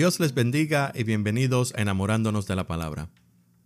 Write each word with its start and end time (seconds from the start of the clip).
Dios 0.00 0.18
les 0.18 0.32
bendiga 0.32 0.92
y 0.94 1.04
bienvenidos 1.04 1.74
a 1.76 1.82
Enamorándonos 1.82 2.46
de 2.46 2.56
la 2.56 2.66
Palabra. 2.66 3.10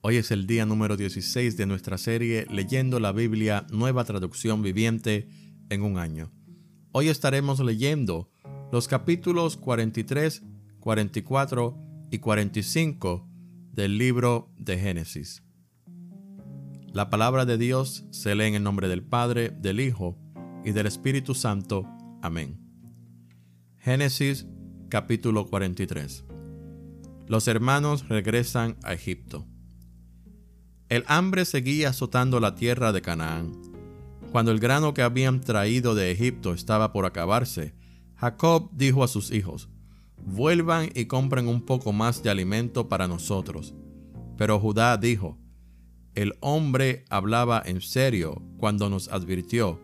Hoy 0.00 0.16
es 0.16 0.32
el 0.32 0.48
día 0.48 0.66
número 0.66 0.96
16 0.96 1.56
de 1.56 1.64
nuestra 1.64 1.96
serie 1.96 2.44
Leyendo 2.50 2.98
la 2.98 3.12
Biblia, 3.12 3.68
nueva 3.70 4.02
traducción 4.02 4.60
viviente 4.60 5.28
en 5.70 5.82
un 5.82 5.96
año. 5.96 6.32
Hoy 6.90 7.08
estaremos 7.08 7.60
leyendo 7.60 8.32
los 8.72 8.88
capítulos 8.88 9.56
43, 9.56 10.42
44 10.80 11.78
y 12.10 12.18
45 12.18 13.28
del 13.70 13.96
libro 13.96 14.52
de 14.58 14.76
Génesis. 14.76 15.44
La 16.92 17.10
palabra 17.10 17.44
de 17.44 17.58
Dios 17.58 18.06
se 18.10 18.34
lee 18.34 18.46
en 18.46 18.54
el 18.56 18.64
nombre 18.64 18.88
del 18.88 19.04
Padre, 19.04 19.50
del 19.50 19.78
Hijo 19.78 20.18
y 20.64 20.72
del 20.72 20.86
Espíritu 20.88 21.36
Santo. 21.36 21.86
Amén. 22.22 22.58
Génesis 23.78 24.48
capítulo 24.94 25.48
43. 25.48 26.24
Los 27.26 27.48
hermanos 27.48 28.08
regresan 28.08 28.76
a 28.84 28.92
Egipto. 28.92 29.44
El 30.88 31.02
hambre 31.08 31.46
seguía 31.46 31.88
azotando 31.88 32.38
la 32.38 32.54
tierra 32.54 32.92
de 32.92 33.02
Canaán. 33.02 33.60
Cuando 34.30 34.52
el 34.52 34.60
grano 34.60 34.94
que 34.94 35.02
habían 35.02 35.40
traído 35.40 35.96
de 35.96 36.12
Egipto 36.12 36.54
estaba 36.54 36.92
por 36.92 37.06
acabarse, 37.06 37.74
Jacob 38.14 38.70
dijo 38.72 39.02
a 39.02 39.08
sus 39.08 39.32
hijos, 39.32 39.68
vuelvan 40.24 40.90
y 40.94 41.06
compren 41.06 41.48
un 41.48 41.62
poco 41.62 41.92
más 41.92 42.22
de 42.22 42.30
alimento 42.30 42.88
para 42.88 43.08
nosotros. 43.08 43.74
Pero 44.38 44.60
Judá 44.60 44.96
dijo, 44.96 45.36
el 46.14 46.34
hombre 46.38 47.04
hablaba 47.10 47.60
en 47.66 47.80
serio 47.80 48.40
cuando 48.58 48.88
nos 48.88 49.08
advirtió, 49.08 49.80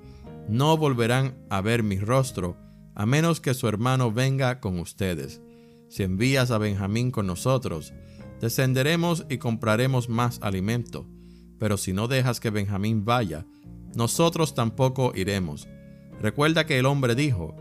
no 0.49 0.77
volverán 0.77 1.35
a 1.51 1.61
ver 1.63 1.83
mi 1.83 1.99
rostro, 1.99 2.57
a 2.95 3.07
menos 3.07 3.41
que 3.41 3.55
su 3.55 3.69
hermano 3.69 4.13
venga 4.13 4.61
con 4.61 4.79
ustedes. 4.79 5.41
Si 5.89 6.03
envías 6.03 6.51
a 6.51 6.59
Benjamín 6.59 7.11
con 7.11 7.27
nosotros, 7.27 7.93
descenderemos 8.41 9.27
y 9.29 9.39
compraremos 9.39 10.09
más 10.09 10.39
alimento. 10.43 11.07
Pero 11.59 11.77
si 11.77 11.93
no 11.93 12.09
dejas 12.09 12.41
que 12.41 12.51
Benjamín 12.51 13.05
vaya, 13.05 13.47
nosotros 13.95 14.55
tampoco 14.55 15.13
iremos. 15.15 15.69
Recuerda 16.21 16.67
que 16.67 16.79
el 16.79 16.87
hombre 16.87 17.15
dijo, 17.15 17.57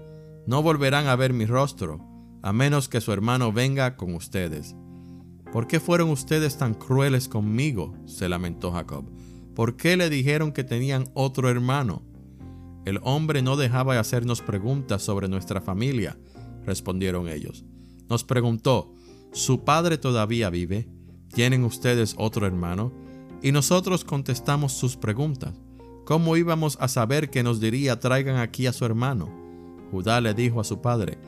no 0.45 0.61
volverán 0.61 1.07
a 1.07 1.15
ver 1.15 1.33
mi 1.33 1.45
rostro, 1.45 1.99
a 2.41 2.53
menos 2.53 2.87
que 2.89 3.01
su 3.01 3.11
hermano 3.11 3.51
venga 3.51 3.97
con 3.97 4.15
ustedes. 4.15 4.75
¿Por 5.51 5.67
qué 5.67 5.79
fueron 5.79 6.09
ustedes 6.09 6.57
tan 6.57 6.73
crueles 6.73 7.27
conmigo? 7.27 7.95
se 8.05 8.29
lamentó 8.29 8.71
Jacob. 8.71 9.05
¿Por 9.55 9.75
qué 9.75 9.97
le 9.97 10.09
dijeron 10.09 10.51
que 10.51 10.63
tenían 10.63 11.09
otro 11.13 11.49
hermano? 11.49 12.03
El 12.89 12.99
hombre 13.03 13.43
no 13.43 13.55
dejaba 13.55 13.93
de 13.93 13.99
hacernos 13.99 14.41
preguntas 14.41 15.03
sobre 15.03 15.27
nuestra 15.27 15.61
familia, 15.61 16.17
respondieron 16.65 17.29
ellos. 17.29 17.63
Nos 18.09 18.23
preguntó, 18.23 18.95
¿su 19.31 19.63
padre 19.63 19.99
todavía 19.99 20.49
vive? 20.49 20.89
¿Tienen 21.31 21.65
ustedes 21.65 22.15
otro 22.17 22.47
hermano? 22.47 22.91
Y 23.43 23.51
nosotros 23.51 24.03
contestamos 24.03 24.73
sus 24.73 24.97
preguntas. 24.97 25.53
¿Cómo 26.03 26.35
íbamos 26.35 26.79
a 26.81 26.87
saber 26.87 27.29
que 27.29 27.43
nos 27.43 27.59
diría 27.59 27.99
traigan 27.99 28.37
aquí 28.37 28.65
a 28.65 28.73
su 28.73 28.85
hermano? 28.85 29.29
Judá 29.91 30.19
le 30.19 30.33
dijo 30.33 30.59
a 30.59 30.63
su 30.63 30.81
padre, 30.81 31.19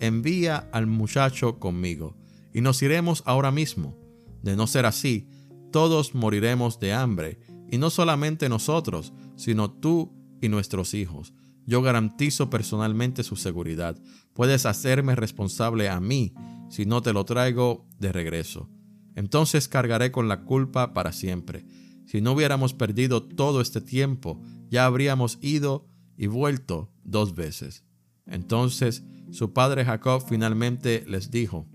envía 0.00 0.70
al 0.72 0.86
muchacho 0.86 1.58
conmigo, 1.58 2.16
y 2.54 2.62
nos 2.62 2.80
iremos 2.80 3.22
ahora 3.26 3.50
mismo. 3.50 3.94
De 4.42 4.56
no 4.56 4.66
ser 4.66 4.86
así, 4.86 5.28
todos 5.70 6.14
moriremos 6.14 6.80
de 6.80 6.94
hambre, 6.94 7.40
y 7.70 7.76
no 7.76 7.90
solamente 7.90 8.48
nosotros, 8.48 9.12
sino 9.36 9.70
tú 9.70 10.18
y 10.40 10.48
nuestros 10.48 10.94
hijos. 10.94 11.32
Yo 11.66 11.82
garantizo 11.82 12.50
personalmente 12.50 13.22
su 13.22 13.36
seguridad. 13.36 13.96
Puedes 14.34 14.66
hacerme 14.66 15.14
responsable 15.14 15.88
a 15.88 16.00
mí 16.00 16.34
si 16.68 16.86
no 16.86 17.02
te 17.02 17.12
lo 17.12 17.24
traigo 17.24 17.86
de 17.98 18.12
regreso. 18.12 18.68
Entonces 19.14 19.68
cargaré 19.68 20.10
con 20.10 20.28
la 20.28 20.44
culpa 20.44 20.94
para 20.94 21.12
siempre. 21.12 21.64
Si 22.06 22.20
no 22.20 22.32
hubiéramos 22.32 22.74
perdido 22.74 23.22
todo 23.22 23.60
este 23.60 23.80
tiempo, 23.80 24.42
ya 24.68 24.86
habríamos 24.86 25.38
ido 25.42 25.86
y 26.16 26.26
vuelto 26.26 26.92
dos 27.04 27.34
veces. 27.34 27.84
Entonces 28.26 29.04
su 29.30 29.52
padre 29.52 29.84
Jacob 29.84 30.24
finalmente 30.28 31.04
les 31.06 31.30
dijo, 31.30 31.68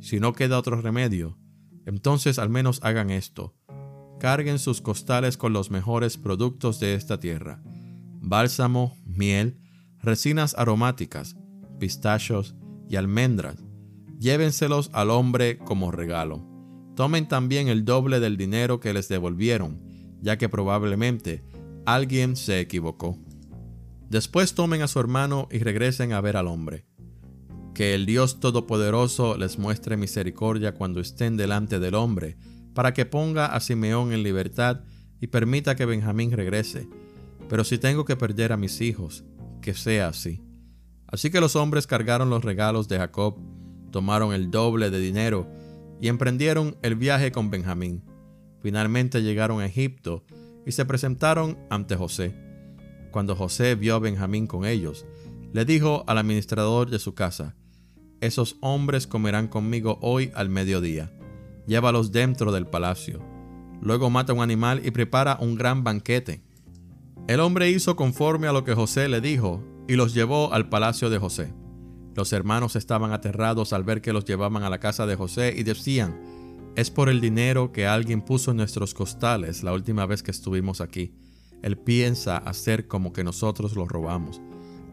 si 0.00 0.20
no 0.20 0.32
queda 0.32 0.58
otro 0.58 0.80
remedio, 0.80 1.38
entonces 1.86 2.38
al 2.38 2.50
menos 2.50 2.80
hagan 2.82 3.10
esto. 3.10 3.56
Carguen 4.20 4.58
sus 4.58 4.80
costales 4.80 5.36
con 5.36 5.52
los 5.52 5.70
mejores 5.70 6.16
productos 6.18 6.78
de 6.80 6.94
esta 6.94 7.18
tierra 7.18 7.62
bálsamo, 8.28 8.96
miel, 9.06 9.58
resinas 10.00 10.54
aromáticas, 10.58 11.36
pistachos 11.78 12.54
y 12.88 12.96
almendras. 12.96 13.64
Llévenselos 14.18 14.90
al 14.92 15.10
hombre 15.10 15.58
como 15.58 15.90
regalo. 15.90 16.44
Tomen 16.96 17.28
también 17.28 17.68
el 17.68 17.84
doble 17.84 18.20
del 18.20 18.36
dinero 18.36 18.80
que 18.80 18.92
les 18.92 19.08
devolvieron, 19.08 19.80
ya 20.20 20.36
que 20.36 20.48
probablemente 20.48 21.44
alguien 21.86 22.36
se 22.36 22.60
equivocó. 22.60 23.16
Después 24.10 24.54
tomen 24.54 24.82
a 24.82 24.88
su 24.88 24.98
hermano 24.98 25.48
y 25.50 25.58
regresen 25.58 26.12
a 26.12 26.20
ver 26.20 26.36
al 26.36 26.48
hombre. 26.48 26.86
Que 27.74 27.94
el 27.94 28.06
Dios 28.06 28.40
Todopoderoso 28.40 29.36
les 29.36 29.58
muestre 29.58 29.96
misericordia 29.96 30.74
cuando 30.74 31.00
estén 31.00 31.36
delante 31.36 31.78
del 31.78 31.94
hombre, 31.94 32.36
para 32.74 32.92
que 32.94 33.06
ponga 33.06 33.46
a 33.46 33.60
Simeón 33.60 34.12
en 34.12 34.22
libertad 34.22 34.80
y 35.20 35.28
permita 35.28 35.76
que 35.76 35.84
Benjamín 35.84 36.32
regrese 36.32 36.88
pero 37.48 37.64
si 37.64 37.78
tengo 37.78 38.04
que 38.04 38.16
perder 38.16 38.52
a 38.52 38.56
mis 38.56 38.80
hijos, 38.80 39.24
que 39.62 39.74
sea 39.74 40.08
así. 40.08 40.42
Así 41.06 41.30
que 41.30 41.40
los 41.40 41.56
hombres 41.56 41.86
cargaron 41.86 42.30
los 42.30 42.44
regalos 42.44 42.88
de 42.88 42.98
Jacob, 42.98 43.36
tomaron 43.90 44.34
el 44.34 44.50
doble 44.50 44.90
de 44.90 45.00
dinero 45.00 45.48
y 46.00 46.08
emprendieron 46.08 46.76
el 46.82 46.94
viaje 46.96 47.32
con 47.32 47.50
Benjamín. 47.50 48.04
Finalmente 48.60 49.22
llegaron 49.22 49.60
a 49.60 49.66
Egipto 49.66 50.24
y 50.66 50.72
se 50.72 50.84
presentaron 50.84 51.58
ante 51.70 51.96
José. 51.96 52.34
Cuando 53.10 53.34
José 53.34 53.74
vio 53.74 53.94
a 53.94 53.98
Benjamín 54.00 54.46
con 54.46 54.66
ellos, 54.66 55.06
le 55.52 55.64
dijo 55.64 56.04
al 56.06 56.18
administrador 56.18 56.90
de 56.90 56.98
su 56.98 57.14
casa, 57.14 57.56
Esos 58.20 58.56
hombres 58.60 59.06
comerán 59.06 59.48
conmigo 59.48 59.98
hoy 60.02 60.30
al 60.34 60.50
mediodía. 60.50 61.10
Llévalos 61.66 62.12
dentro 62.12 62.52
del 62.52 62.66
palacio. 62.66 63.20
Luego 63.80 64.10
mata 64.10 64.34
un 64.34 64.42
animal 64.42 64.84
y 64.84 64.90
prepara 64.90 65.38
un 65.40 65.54
gran 65.54 65.84
banquete 65.84 66.47
el 67.28 67.40
hombre 67.40 67.70
hizo 67.70 67.94
conforme 67.94 68.48
a 68.48 68.52
lo 68.52 68.64
que 68.64 68.74
José 68.74 69.06
le 69.06 69.20
dijo 69.20 69.62
y 69.86 69.96
los 69.96 70.14
llevó 70.14 70.54
al 70.54 70.70
palacio 70.70 71.10
de 71.10 71.18
José. 71.18 71.52
Los 72.16 72.32
hermanos 72.32 72.74
estaban 72.74 73.12
aterrados 73.12 73.74
al 73.74 73.84
ver 73.84 74.00
que 74.00 74.14
los 74.14 74.24
llevaban 74.24 74.62
a 74.62 74.70
la 74.70 74.80
casa 74.80 75.04
de 75.04 75.14
José 75.14 75.54
y 75.54 75.62
decían, 75.62 76.18
es 76.74 76.90
por 76.90 77.10
el 77.10 77.20
dinero 77.20 77.70
que 77.70 77.86
alguien 77.86 78.22
puso 78.22 78.52
en 78.52 78.56
nuestros 78.56 78.94
costales 78.94 79.62
la 79.62 79.74
última 79.74 80.06
vez 80.06 80.22
que 80.22 80.30
estuvimos 80.30 80.80
aquí. 80.80 81.12
Él 81.62 81.76
piensa 81.76 82.38
hacer 82.38 82.88
como 82.88 83.12
que 83.12 83.24
nosotros 83.24 83.76
lo 83.76 83.86
robamos. 83.86 84.40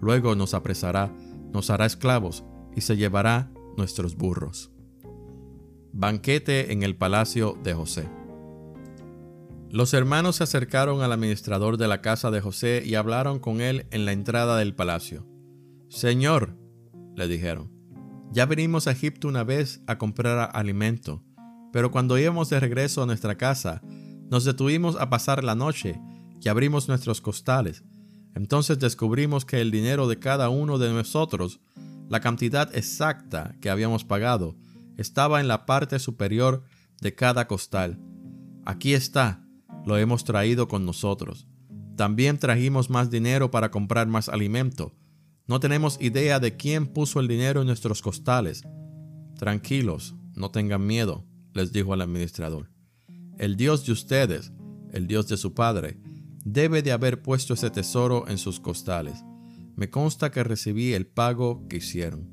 Luego 0.02 0.36
nos 0.36 0.54
apresará, 0.54 1.16
nos 1.54 1.70
hará 1.70 1.86
esclavos 1.86 2.44
y 2.76 2.82
se 2.82 2.98
llevará 2.98 3.50
nuestros 3.78 4.18
burros. 4.18 4.72
Banquete 5.94 6.74
en 6.74 6.84
el 6.84 6.98
palacio 6.98 7.58
de 7.64 7.74
José. 7.74 8.10
Los 9.76 9.94
hermanos 9.94 10.38
se 10.38 10.44
acercaron 10.46 11.02
al 11.02 11.12
administrador 11.12 11.76
de 11.76 11.90
la 11.90 12.00
casa 12.00 12.32
de 12.32 12.40
José 12.40 12.82
y 12.86 12.96
hablaron 12.96 13.40
con 13.40 13.60
él 13.60 13.88
en 13.92 14.06
la 14.06 14.14
entrada 14.14 14.56
del 14.56 14.74
palacio. 14.74 15.28
Señor, 15.90 16.58
le 17.14 17.28
dijeron, 17.28 17.74
ya 18.32 18.46
venimos 18.46 18.88
a 18.88 18.92
Egipto 18.92 19.28
una 19.28 19.44
vez 19.44 19.82
a 19.86 19.98
comprar 19.98 20.52
alimento, 20.54 21.26
pero 21.74 21.92
cuando 21.92 22.18
íbamos 22.18 22.50
de 22.50 22.62
regreso 22.62 23.04
a 23.04 23.06
nuestra 23.06 23.36
casa, 23.36 23.82
nos 24.32 24.46
detuvimos 24.46 24.96
a 24.96 25.10
pasar 25.10 25.44
la 25.44 25.56
noche 25.56 26.00
y 26.42 26.48
abrimos 26.48 26.88
nuestros 26.88 27.20
costales. 27.20 27.84
Entonces 28.34 28.80
descubrimos 28.80 29.44
que 29.44 29.60
el 29.60 29.72
dinero 29.72 30.08
de 30.08 30.20
cada 30.20 30.48
uno 30.48 30.78
de 30.78 30.94
nosotros, 30.94 31.60
la 32.08 32.22
cantidad 32.22 32.74
exacta 32.74 33.58
que 33.60 33.70
habíamos 33.70 34.06
pagado, 34.06 34.56
estaba 34.96 35.42
en 35.42 35.50
la 35.50 35.66
parte 35.66 36.00
superior 36.00 36.64
de 37.02 37.14
cada 37.14 37.50
costal. 37.50 38.00
Aquí 38.64 38.94
está, 38.94 39.45
lo 39.86 39.98
hemos 39.98 40.24
traído 40.24 40.68
con 40.68 40.86
nosotros. 40.86 41.48
También 41.96 42.38
trajimos 42.38 42.90
más 42.90 43.10
dinero 43.10 43.52
para 43.52 43.72
comprar 43.72 44.08
más 44.08 44.30
alimento. 44.30 44.94
No 45.48 45.60
tenemos 45.60 45.98
idea 46.02 46.40
de 46.40 46.58
quién 46.58 46.88
puso 46.88 47.20
el 47.20 47.28
dinero 47.28 47.62
en 47.62 47.68
nuestros 47.68 48.02
costales. 48.02 48.64
Tranquilos, 49.38 50.16
no 50.34 50.52
tengan 50.52 50.86
miedo, 50.86 51.26
les 51.54 51.72
dijo 51.72 51.94
el 51.94 52.02
administrador. 52.02 52.72
El 53.38 53.56
Dios 53.56 53.86
de 53.86 53.92
ustedes, 53.92 54.52
el 54.92 55.08
Dios 55.08 55.28
de 55.28 55.38
su 55.38 55.54
padre, 55.54 55.98
debe 56.44 56.82
de 56.82 56.92
haber 56.92 57.22
puesto 57.22 57.54
ese 57.54 57.70
tesoro 57.70 58.28
en 58.28 58.38
sus 58.38 58.60
costales. 58.60 59.24
Me 59.76 59.90
consta 59.90 60.32
que 60.32 60.44
recibí 60.44 60.94
el 60.94 61.06
pago 61.06 61.68
que 61.68 61.78
hicieron. 61.78 62.30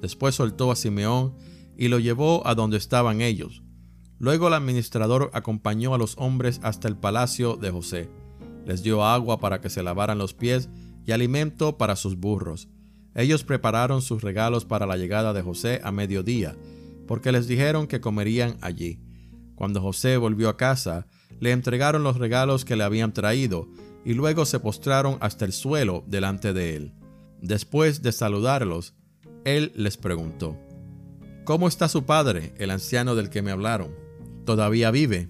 Después 0.00 0.34
soltó 0.34 0.72
a 0.72 0.76
Simeón 0.76 1.36
y 1.76 1.88
lo 1.88 1.98
llevó 1.98 2.46
a 2.46 2.54
donde 2.54 2.76
estaban 2.76 3.20
ellos. 3.20 3.62
Luego 4.22 4.46
el 4.46 4.54
administrador 4.54 5.32
acompañó 5.32 5.94
a 5.94 5.98
los 5.98 6.14
hombres 6.16 6.60
hasta 6.62 6.86
el 6.86 6.96
palacio 6.96 7.56
de 7.56 7.72
José. 7.72 8.08
Les 8.64 8.84
dio 8.84 9.04
agua 9.04 9.40
para 9.40 9.60
que 9.60 9.68
se 9.68 9.82
lavaran 9.82 10.16
los 10.16 10.32
pies 10.32 10.68
y 11.04 11.10
alimento 11.10 11.76
para 11.76 11.96
sus 11.96 12.16
burros. 12.16 12.68
Ellos 13.16 13.42
prepararon 13.42 14.00
sus 14.00 14.22
regalos 14.22 14.64
para 14.64 14.86
la 14.86 14.96
llegada 14.96 15.32
de 15.32 15.42
José 15.42 15.80
a 15.82 15.90
mediodía, 15.90 16.54
porque 17.08 17.32
les 17.32 17.48
dijeron 17.48 17.88
que 17.88 18.00
comerían 18.00 18.58
allí. 18.60 19.00
Cuando 19.56 19.80
José 19.80 20.18
volvió 20.18 20.48
a 20.48 20.56
casa, 20.56 21.08
le 21.40 21.50
entregaron 21.50 22.04
los 22.04 22.16
regalos 22.16 22.64
que 22.64 22.76
le 22.76 22.84
habían 22.84 23.12
traído, 23.12 23.66
y 24.04 24.14
luego 24.14 24.44
se 24.44 24.60
postraron 24.60 25.18
hasta 25.18 25.44
el 25.46 25.52
suelo 25.52 26.04
delante 26.06 26.52
de 26.52 26.76
él. 26.76 26.94
Después 27.40 28.02
de 28.02 28.12
saludarlos, 28.12 28.94
él 29.44 29.72
les 29.74 29.96
preguntó, 29.96 30.56
¿Cómo 31.42 31.66
está 31.66 31.88
su 31.88 32.04
padre, 32.04 32.54
el 32.58 32.70
anciano 32.70 33.16
del 33.16 33.28
que 33.28 33.42
me 33.42 33.50
hablaron? 33.50 34.01
¿Todavía 34.44 34.90
vive? 34.90 35.28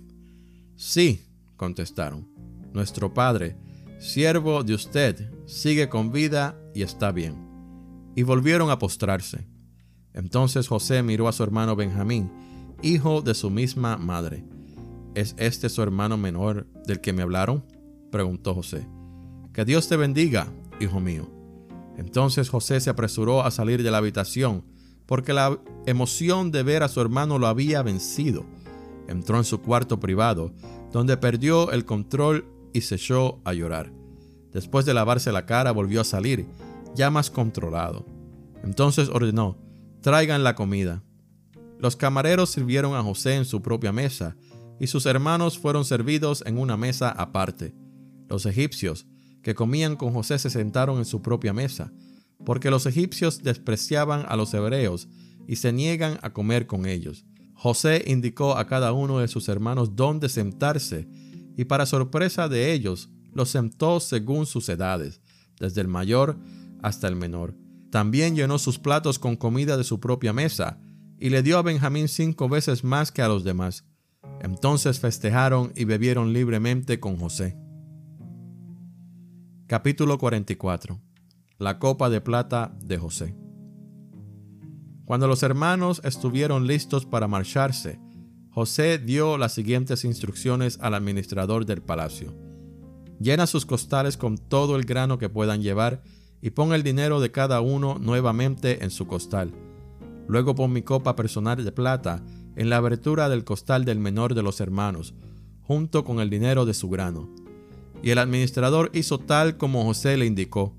Sí, 0.77 1.27
contestaron. 1.57 2.29
Nuestro 2.73 3.13
padre, 3.13 3.57
siervo 3.99 4.65
de 4.65 4.75
usted, 4.75 5.31
sigue 5.47 5.89
con 5.89 6.13
vida 6.13 6.59
y 6.75 6.83
está 6.83 7.13
bien. 7.13 7.37
Y 8.17 8.23
volvieron 8.23 8.71
a 8.71 8.79
postrarse. 8.79 9.47
Entonces 10.15 10.69
José 10.69 11.03
miró 11.03 11.29
a 11.29 11.33
su 11.33 11.43
hermano 11.43 11.77
Benjamín, 11.77 12.31
hijo 12.83 13.23
de 13.23 13.35
su 13.35 13.51
misma 13.51 13.97
madre. 13.97 14.45
¿Es 15.15 15.35
este 15.39 15.69
su 15.69 15.83
hermano 15.83 16.17
menor 16.17 16.67
del 16.87 17.01
que 17.01 17.13
me 17.13 17.23
hablaron? 17.23 17.65
preguntó 18.11 18.55
José. 18.55 18.87
Que 19.53 19.65
Dios 19.65 19.89
te 19.89 19.97
bendiga, 19.97 20.51
hijo 20.81 21.01
mío. 21.01 21.29
Entonces 21.99 22.49
José 22.49 22.81
se 22.81 22.91
apresuró 22.91 23.45
a 23.45 23.51
salir 23.51 23.83
de 23.83 23.91
la 23.91 23.99
habitación, 23.99 24.65
porque 25.07 25.35
la 25.35 25.59
emoción 25.87 26.51
de 26.51 26.63
ver 26.63 26.83
a 26.83 26.89
su 26.89 27.01
hermano 27.01 27.39
lo 27.39 27.47
había 27.47 27.83
vencido. 27.83 28.47
Entró 29.09 29.39
en 29.39 29.45
su 29.45 29.61
cuarto 29.61 30.01
privado, 30.01 30.53
donde 30.93 31.17
perdió 31.17 31.71
el 31.73 31.85
control 31.85 32.47
y 32.73 32.83
se 32.83 32.97
echó 32.97 33.41
a 33.45 33.53
llorar. 33.53 33.93
Después 34.53 34.85
de 34.85 34.95
lavarse 34.95 35.33
la 35.33 35.47
cara 35.47 35.73
volvió 35.73 36.01
a 36.01 36.05
salir, 36.05 36.47
ya 36.95 37.11
más 37.11 37.31
controlado. 37.31 38.07
Entonces 38.63 39.09
ordenó, 39.09 39.57
traigan 40.01 40.45
la 40.45 40.55
comida. 40.55 41.03
Los 41.79 41.97
camareros 41.97 42.51
sirvieron 42.51 42.95
a 42.95 43.03
José 43.03 43.37
en 43.37 43.45
su 43.45 43.63
propia 43.63 43.93
mesa, 43.93 44.37
y 44.79 44.89
sus 44.89 45.07
hermanos 45.07 45.59
fueron 45.59 45.85
servidos 45.85 46.43
en 46.47 46.59
una 46.59 46.77
mesa 46.77 47.11
aparte. 47.11 47.75
Los 48.29 48.47
egipcios 48.47 49.07
que 49.43 49.55
comían 49.55 49.97
con 49.97 50.13
José 50.13 50.39
se 50.39 50.51
sentaron 50.51 50.99
en 50.99 51.05
su 51.05 51.23
propia 51.23 51.53
mesa, 51.53 51.93
porque 52.45 52.71
los 52.71 52.87
egipcios 52.87 53.43
despreciaban 53.43 54.25
a 54.29 54.37
los 54.37 54.53
hebreos 54.55 55.09
y 55.47 55.57
se 55.57 55.73
niegan 55.73 56.19
a 56.23 56.33
comer 56.33 56.67
con 56.67 56.87
ellos. 56.87 57.25
José 57.55 58.05
indicó 58.07 58.57
a 58.57 58.67
cada 58.67 58.93
uno 58.93 59.19
de 59.19 59.29
sus 59.29 59.49
hermanos 59.49 59.95
dónde 59.95 60.29
sentarse, 60.29 61.09
y 61.57 61.65
para 61.65 61.87
sorpresa 61.87 62.49
de 62.49 62.73
ellos, 62.73 63.11
los 63.33 63.51
sentó 63.51 64.01
según 64.01 64.47
sus 64.47 64.69
edades, 64.69 65.21
desde 65.61 65.81
el 65.81 65.89
mayor 65.89 66.39
hasta 66.83 67.09
el 67.09 67.17
menor. 67.17 67.55
También 67.91 68.35
llenó 68.35 68.59
sus 68.59 68.79
platos 68.79 69.19
con 69.19 69.37
comida 69.37 69.77
de 69.77 69.85
su 69.85 70.01
propia 70.01 70.33
mesa, 70.33 70.81
y 71.19 71.31
le 71.31 71.43
dio 71.43 71.59
a 71.59 71.63
Benjamín 71.63 72.09
cinco 72.09 72.49
veces 72.49 72.83
más 72.83 73.13
que 73.13 73.23
a 73.23 73.29
los 73.29 73.45
demás. 73.45 73.85
Entonces 74.41 74.99
festejaron 74.99 75.73
y 75.77 75.85
bebieron 75.85 76.33
libremente 76.33 76.99
con 76.99 77.17
José. 77.17 77.57
Capítulo 79.69 80.19
44 80.19 81.01
La 81.59 81.79
copa 81.79 82.11
de 82.11 82.21
plata 82.21 82.77
de 82.83 82.99
José 82.99 83.42
Cuando 85.13 85.29
los 85.29 85.43
hermanos 85.43 86.01
estuvieron 86.05 86.67
listos 86.67 87.05
para 87.05 87.29
marcharse, 87.29 88.01
José 88.51 88.97
dio 88.97 89.37
las 89.37 89.53
siguientes 89.53 90.07
instrucciones 90.07 90.79
al 90.81 90.95
administrador 90.95 91.67
del 91.67 91.83
palacio. 91.83 92.35
Llena 93.21 93.47
sus 93.47 93.67
costales 93.67 94.17
con 94.17 94.39
todo 94.39 94.75
el 94.75 94.87
grano 94.87 95.19
que 95.19 95.29
puedan 95.29 95.61
llevar 95.61 96.03
y 96.41 96.49
pon 96.49 96.73
el 96.73 96.83
dinero 96.83 97.21
de 97.21 97.31
cada 97.31 97.61
uno 97.61 97.99
nuevamente 98.01 98.83
en 98.85 98.91
su 98.91 99.07
costal. 99.07 99.53
Luego 100.29 100.55
pon 100.55 100.73
mi 100.73 100.81
copa 100.81 101.15
personal 101.15 101.63
de 101.63 101.73
plata 101.73 102.25
en 102.57 102.71
la 102.71 102.79
abertura 102.79 103.29
del 103.29 103.45
costal 103.45 103.85
del 103.85 103.99
menor 103.99 104.35
de 104.35 104.43
los 104.43 104.63
hermanos, 104.63 105.13
junto 105.61 106.05
con 106.05 106.21
el 106.21 106.31
dinero 106.31 106.65
de 106.65 106.73
su 106.73 106.89
grano 106.89 107.29
y 108.03 108.11
el 108.11 108.19
administrador 108.19 108.91
hizo 108.93 109.19
tal 109.19 109.57
como 109.57 109.85
José 109.85 110.17
le 110.17 110.27
indicó. 110.27 110.75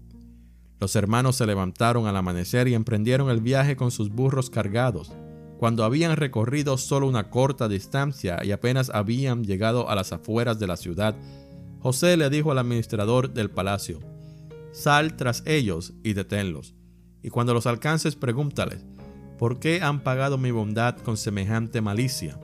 Los 0.83 0.97
hermanos 0.97 1.38
se 1.38 1.45
levantaron 1.45 2.07
al 2.07 2.18
amanecer 2.18 2.68
y 2.68 2.74
emprendieron 2.74 3.30
el 3.30 3.39
viaje 3.39 3.77
con 3.77 3.89
sus 3.89 4.09
burros 4.09 4.50
cargados. 4.50 5.13
Cuando 5.57 5.85
habían 5.85 6.18
recorrido 6.18 6.77
solo 6.77 7.07
una 7.07 7.30
corta 7.30 7.69
distancia 7.69 8.44
y 8.44 8.51
apenas 8.51 8.89
habían 8.89 9.45
llegado 9.45 9.89
a 9.89 9.95
las 9.95 10.12
afueras 10.12 10.59
de 10.59 10.68
la 10.68 10.75
ciudad, 10.75 11.15
José 11.80 12.18
le 12.18 12.30
dijo 12.30 12.51
al 12.51 12.57
administrador 12.57 13.33
del 13.33 13.50
palacio, 13.50 14.01
Sal 14.74 15.15
tras 15.15 15.44
ellos 15.45 15.94
y 16.03 16.15
deténlos, 16.15 16.75
y 17.21 17.30
cuando 17.30 17.53
los 17.53 17.65
alcances 17.65 18.18
pregúntales, 18.18 18.85
¿por 19.39 19.62
qué 19.62 19.81
han 19.81 20.03
pagado 20.03 20.38
mi 20.38 20.51
bondad 20.51 20.97
con 20.97 21.15
semejante 21.15 21.80
malicia? 21.80 22.41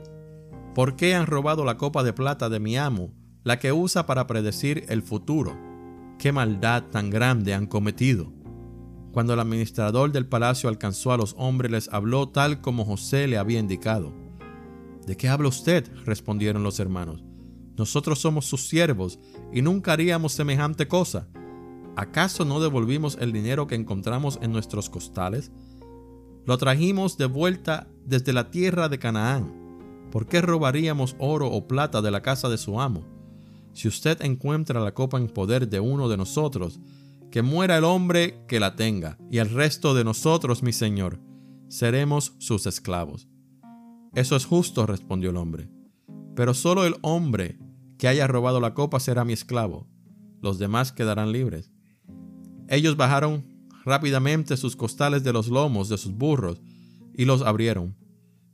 ¿Por 0.74 0.96
qué 0.96 1.14
han 1.14 1.26
robado 1.26 1.66
la 1.66 1.76
copa 1.76 2.02
de 2.02 2.14
plata 2.14 2.48
de 2.48 2.58
mi 2.58 2.78
amo 2.78 3.12
la 3.44 3.58
que 3.58 3.72
usa 3.72 4.06
para 4.06 4.26
predecir 4.26 4.86
el 4.88 5.02
futuro. 5.02 5.69
¿Qué 6.20 6.32
maldad 6.32 6.82
tan 6.90 7.08
grande 7.08 7.54
han 7.54 7.66
cometido? 7.66 8.30
Cuando 9.10 9.32
el 9.32 9.40
administrador 9.40 10.12
del 10.12 10.26
palacio 10.26 10.68
alcanzó 10.68 11.12
a 11.12 11.16
los 11.16 11.34
hombres, 11.38 11.72
les 11.72 11.88
habló 11.88 12.28
tal 12.28 12.60
como 12.60 12.84
José 12.84 13.26
le 13.26 13.38
había 13.38 13.58
indicado. 13.58 14.12
¿De 15.06 15.16
qué 15.16 15.30
habla 15.30 15.48
usted? 15.48 15.90
respondieron 16.04 16.62
los 16.62 16.78
hermanos. 16.78 17.24
Nosotros 17.78 18.18
somos 18.18 18.44
sus 18.44 18.68
siervos 18.68 19.18
y 19.50 19.62
nunca 19.62 19.94
haríamos 19.94 20.32
semejante 20.32 20.88
cosa. 20.88 21.26
¿Acaso 21.96 22.44
no 22.44 22.60
devolvimos 22.60 23.16
el 23.18 23.32
dinero 23.32 23.66
que 23.66 23.76
encontramos 23.76 24.38
en 24.42 24.52
nuestros 24.52 24.90
costales? 24.90 25.50
Lo 26.44 26.58
trajimos 26.58 27.16
de 27.16 27.24
vuelta 27.24 27.88
desde 28.04 28.34
la 28.34 28.50
tierra 28.50 28.90
de 28.90 28.98
Canaán. 28.98 29.54
¿Por 30.12 30.26
qué 30.26 30.42
robaríamos 30.42 31.16
oro 31.18 31.50
o 31.50 31.66
plata 31.66 32.02
de 32.02 32.10
la 32.10 32.20
casa 32.20 32.50
de 32.50 32.58
su 32.58 32.78
amo? 32.78 33.09
Si 33.72 33.88
usted 33.88 34.20
encuentra 34.22 34.80
la 34.80 34.94
copa 34.94 35.18
en 35.18 35.28
poder 35.28 35.68
de 35.68 35.80
uno 35.80 36.08
de 36.08 36.16
nosotros, 36.16 36.80
que 37.30 37.42
muera 37.42 37.78
el 37.78 37.84
hombre 37.84 38.44
que 38.48 38.60
la 38.60 38.74
tenga, 38.74 39.18
y 39.30 39.38
el 39.38 39.50
resto 39.50 39.94
de 39.94 40.04
nosotros, 40.04 40.62
mi 40.62 40.72
señor, 40.72 41.20
seremos 41.68 42.34
sus 42.38 42.66
esclavos. 42.66 43.28
Eso 44.14 44.34
es 44.34 44.44
justo, 44.44 44.86
respondió 44.86 45.30
el 45.30 45.36
hombre. 45.36 45.70
Pero 46.34 46.54
solo 46.54 46.84
el 46.84 46.96
hombre 47.02 47.58
que 47.98 48.08
haya 48.08 48.26
robado 48.26 48.60
la 48.60 48.74
copa 48.74 48.98
será 48.98 49.24
mi 49.24 49.32
esclavo. 49.32 49.86
Los 50.40 50.58
demás 50.58 50.90
quedarán 50.90 51.32
libres. 51.32 51.70
Ellos 52.68 52.96
bajaron 52.96 53.44
rápidamente 53.84 54.56
sus 54.56 54.74
costales 54.74 55.22
de 55.22 55.32
los 55.32 55.48
lomos 55.48 55.88
de 55.88 55.98
sus 55.98 56.12
burros 56.12 56.60
y 57.14 57.24
los 57.24 57.42
abrieron. 57.42 57.96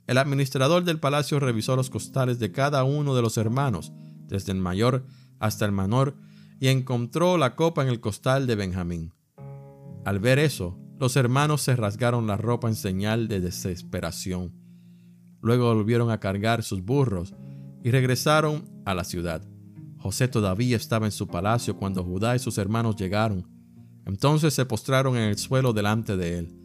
El 0.07 0.19
administrador 0.19 0.85
del 0.85 1.01
palacio 1.01 1.41
revisó 1.41 1.75
los 1.75 1.91
costales 1.91 2.39
de 2.39 2.53
cada 2.53 2.85
uno 2.85 3.15
de 3.15 3.23
los 3.23 3.37
hermanos 3.39 3.93
desde 4.29 4.53
el 4.53 4.59
mayor 4.59 5.07
hasta 5.39 5.65
el 5.65 5.73
menor, 5.73 6.17
y 6.59 6.69
encontró 6.69 7.37
la 7.37 7.55
copa 7.55 7.83
en 7.83 7.89
el 7.89 8.01
costal 8.01 8.47
de 8.47 8.55
Benjamín. 8.55 9.13
Al 10.05 10.21
ver 10.21 10.39
eso, 10.39 10.79
los 10.99 11.17
hermanos 11.17 11.61
se 11.61 11.77
rasgaron 11.77 12.27
la 12.27 12.37
ropa 12.37 12.69
en 12.69 12.75
señal 12.75 13.29
de 13.29 13.41
desesperación. 13.41 14.55
Luego 15.43 15.75
volvieron 15.75 16.11
a 16.11 16.21
cargar 16.21 16.63
sus 16.63 16.83
burros 16.83 17.35
y 17.85 17.91
regresaron 17.91 18.65
a 18.87 18.95
la 18.95 19.05
ciudad. 19.05 19.47
José 19.99 20.29
todavía 20.29 20.77
estaba 20.77 21.07
en 21.07 21.13
su 21.13 21.27
palacio 21.27 21.77
cuando 21.77 22.03
Judá 22.03 22.35
y 22.35 22.39
sus 22.39 22.57
hermanos 22.59 22.97
llegaron. 22.97 23.47
Entonces 24.07 24.55
se 24.55 24.65
postraron 24.65 25.17
en 25.17 25.25
el 25.25 25.37
suelo 25.37 25.73
delante 25.73 26.17
de 26.17 26.39
él. 26.39 26.57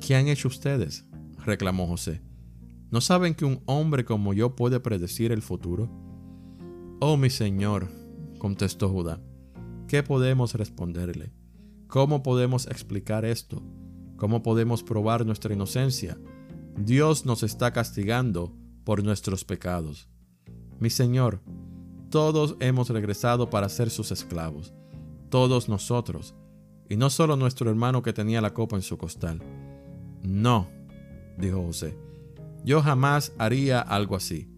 ¿Qué 0.00 0.16
han 0.16 0.28
hecho 0.28 0.48
ustedes? 0.48 1.04
reclamó 1.44 1.86
José. 1.86 2.22
¿No 2.90 3.00
saben 3.00 3.34
que 3.34 3.44
un 3.44 3.62
hombre 3.66 4.04
como 4.04 4.32
yo 4.32 4.56
puede 4.56 4.80
predecir 4.80 5.30
el 5.30 5.42
futuro? 5.42 5.90
Oh 7.00 7.16
mi 7.16 7.30
Señor, 7.30 7.86
contestó 8.38 8.88
Judá, 8.88 9.20
¿qué 9.86 10.02
podemos 10.02 10.54
responderle? 10.54 11.32
¿Cómo 11.86 12.24
podemos 12.24 12.66
explicar 12.66 13.24
esto? 13.24 13.62
¿Cómo 14.16 14.42
podemos 14.42 14.82
probar 14.82 15.24
nuestra 15.24 15.54
inocencia? 15.54 16.18
Dios 16.76 17.24
nos 17.24 17.44
está 17.44 17.72
castigando 17.72 18.52
por 18.82 19.04
nuestros 19.04 19.44
pecados. 19.44 20.08
Mi 20.80 20.90
Señor, 20.90 21.40
todos 22.10 22.56
hemos 22.58 22.90
regresado 22.90 23.48
para 23.48 23.68
ser 23.68 23.90
sus 23.90 24.10
esclavos, 24.10 24.74
todos 25.30 25.68
nosotros, 25.68 26.34
y 26.88 26.96
no 26.96 27.10
solo 27.10 27.36
nuestro 27.36 27.70
hermano 27.70 28.02
que 28.02 28.12
tenía 28.12 28.40
la 28.40 28.54
copa 28.54 28.74
en 28.74 28.82
su 28.82 28.98
costal. 28.98 29.40
No, 30.24 30.68
dijo 31.36 31.62
José, 31.62 31.96
yo 32.64 32.82
jamás 32.82 33.32
haría 33.38 33.80
algo 33.80 34.16
así. 34.16 34.50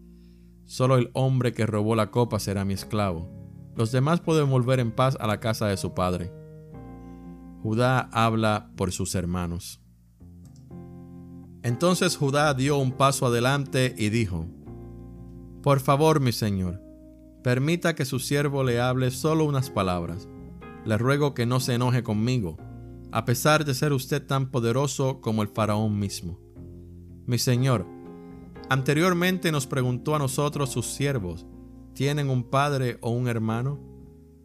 Solo 0.71 0.95
el 0.95 1.11
hombre 1.11 1.51
que 1.51 1.65
robó 1.65 1.97
la 1.97 2.11
copa 2.11 2.39
será 2.39 2.63
mi 2.63 2.73
esclavo. 2.73 3.29
Los 3.75 3.91
demás 3.91 4.21
pueden 4.21 4.49
volver 4.49 4.79
en 4.79 4.93
paz 4.93 5.17
a 5.19 5.27
la 5.27 5.41
casa 5.41 5.67
de 5.67 5.75
su 5.75 5.93
padre. 5.93 6.31
Judá 7.61 8.09
habla 8.13 8.71
por 8.77 8.93
sus 8.93 9.13
hermanos. 9.15 9.81
Entonces 11.61 12.15
Judá 12.15 12.53
dio 12.53 12.77
un 12.77 12.93
paso 12.93 13.25
adelante 13.25 13.93
y 13.97 14.07
dijo, 14.07 14.45
Por 15.61 15.81
favor, 15.81 16.21
mi 16.21 16.31
señor, 16.31 16.81
permita 17.43 17.93
que 17.93 18.05
su 18.05 18.19
siervo 18.19 18.63
le 18.63 18.79
hable 18.79 19.11
solo 19.11 19.43
unas 19.43 19.69
palabras. 19.69 20.29
Le 20.85 20.97
ruego 20.97 21.33
que 21.33 21.45
no 21.45 21.59
se 21.59 21.73
enoje 21.73 22.01
conmigo. 22.01 22.55
a 23.11 23.25
pesar 23.25 23.65
de 23.65 23.73
ser 23.73 23.91
usted 23.91 24.25
tan 24.25 24.51
poderoso 24.51 25.19
como 25.19 25.41
el 25.41 25.49
faraón 25.49 25.99
mismo. 25.99 26.39
Mi 27.25 27.39
señor, 27.39 27.85
anteriormente 28.71 29.51
nos 29.51 29.67
preguntó 29.67 30.15
a 30.15 30.19
nosotros 30.19 30.69
sus 30.69 30.85
siervos, 30.85 31.45
¿tienen 31.93 32.29
un 32.29 32.49
padre 32.49 32.97
o 33.01 33.09
un 33.09 33.27
hermano? 33.27 33.81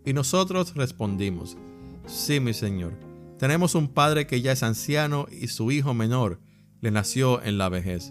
Y 0.05 0.15
nosotros 0.15 0.75
respondimos, 0.75 1.57
sí, 2.07 2.41
mi 2.41 2.53
señor, 2.53 2.99
tenemos 3.39 3.77
un 3.77 3.87
padre 3.87 4.27
que 4.27 4.41
ya 4.41 4.51
es 4.51 4.65
anciano 4.65 5.27
y 5.31 5.47
su 5.47 5.71
hijo 5.71 5.95
menor 5.95 6.41
le 6.81 6.91
nació 6.91 7.41
en 7.41 7.57
la 7.57 7.69
vejez. 7.69 8.11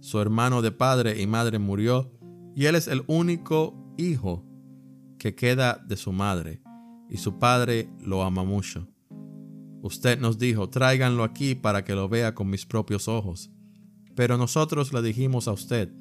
Su 0.00 0.20
hermano 0.20 0.62
de 0.62 0.72
padre 0.72 1.20
y 1.20 1.26
madre 1.26 1.58
murió 1.58 2.10
y 2.56 2.64
él 2.64 2.74
es 2.74 2.88
el 2.88 3.04
único 3.06 3.94
hijo 3.98 4.46
que 5.18 5.34
queda 5.34 5.84
de 5.86 5.98
su 5.98 6.12
madre 6.12 6.62
y 7.10 7.18
su 7.18 7.38
padre 7.38 7.90
lo 8.00 8.22
ama 8.22 8.42
mucho. 8.42 8.88
Usted 9.82 10.18
nos 10.18 10.38
dijo, 10.38 10.70
tráiganlo 10.70 11.24
aquí 11.24 11.54
para 11.54 11.84
que 11.84 11.94
lo 11.94 12.08
vea 12.08 12.34
con 12.34 12.48
mis 12.48 12.64
propios 12.64 13.06
ojos. 13.06 13.50
Pero 14.14 14.36
nosotros 14.36 14.92
le 14.92 15.02
dijimos 15.02 15.48
a 15.48 15.52
usted, 15.52 15.92